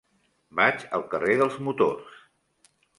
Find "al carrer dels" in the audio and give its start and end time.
0.99-1.61